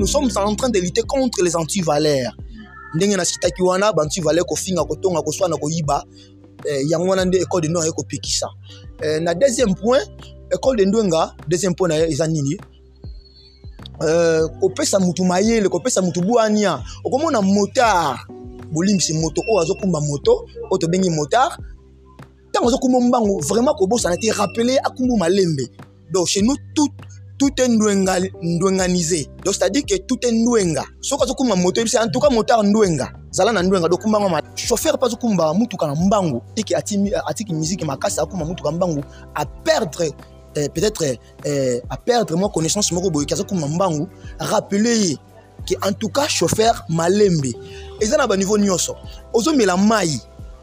[0.00, 2.34] nous sommes en train de lutter contre les antivaleurs.
[2.94, 6.04] Ndenge nasitaki wana baantivaleur kofinga kotonga koswana koyiba.
[6.64, 8.46] Eh, yango wana nde école de nord ekopekisa
[9.02, 10.00] eh, na deuxième point
[10.52, 12.56] école de ndwenga deuxième point na ye eza nini?
[14.60, 16.20] Kopesa mutu mayele mutu
[17.04, 18.18] okomona motard.
[18.72, 20.46] Moto oyo azokumba moto
[21.10, 21.58] motard.
[22.54, 23.74] Mbango vraiment
[24.20, 25.68] te akumbu malembe.
[26.12, 26.88] Donc chez nous tout
[27.40, 29.26] tout est ndwenga, ndwenganisé.
[29.44, 30.84] Donc c'est à dire que tout est ndwenga.
[31.00, 33.88] Soki azokumba moto yebisi en tout cas motard ndwenga zala na ndwenga.
[33.88, 39.02] Dokumbanga ma chauffeur mpe azokumba mutuka na mbangu eke atiki, musique makasi akumba mutuka mbangu
[39.34, 40.12] a perdre
[40.58, 41.02] euh, peut-être
[41.46, 44.06] euh, à perdre moi connaissance moko boye kaza kuma mbangu
[44.38, 45.18] rappeler ye
[45.66, 47.54] que en tout cas chauffeur malembe.
[48.00, 48.96] Eza na baniveau nyonso.
[49.32, 50.20] Ozomela mai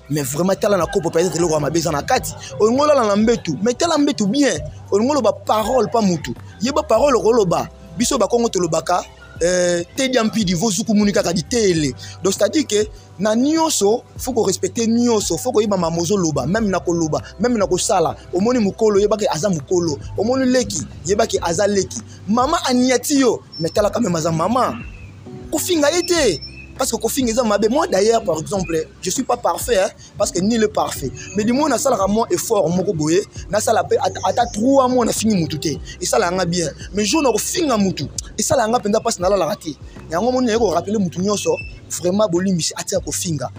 [0.10, 3.16] mais vraiment tala na kopo peut-être eloko ya mabe eza na kati olingi olala na
[3.16, 4.60] mbetu mais tala mbetu bien.
[4.92, 9.04] Olingi oloba parole pa mutu yeba parole okoloba biso bakongo tolobaka
[9.42, 12.88] euh, tedia mpidi vozukumuuni kaka ditele donc c'est-à-dire que
[13.20, 18.16] na nyonso fo korespecte nyonso fo koyeba mama ozoloba meme na koloba meme na kosala
[18.34, 22.02] omoni mokolo oyebaki aza mokolo omoni leki yebaki aza leki.
[22.28, 24.80] Mama aniati yo mais talaka meme aza mama.
[25.52, 26.42] Kofinga ye te
[26.78, 30.68] parce que moi d'ailleurs par exemple je suis pas parfait hein, parce que nil est
[30.68, 31.12] parfait.
[31.36, 33.22] Mais du moins nasalaka mwa effort moko boye.
[34.54, 36.70] Trois mois nafingi mutu te esalaka nga bien.
[36.94, 38.06] Mais jour na kofinga mutu
[38.38, 39.76] esalaka nga mpenza mpasi nalalaka te
[40.12, 41.52] yango moni naye korapele mutu nyonso.
[41.90, 43.50] Vraiment bolimbisi atia kofinga